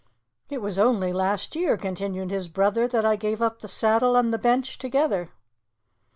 "It 0.49 0.63
was 0.63 0.79
only 0.79 1.13
last 1.13 1.55
year," 1.55 1.77
continued 1.77 2.31
his 2.31 2.47
brother, 2.47 2.87
"that 2.87 3.05
I 3.05 3.15
gave 3.15 3.39
up 3.39 3.59
the 3.59 3.67
saddle 3.67 4.15
and 4.15 4.33
the 4.33 4.39
bench 4.39 4.79
together." 4.79 5.29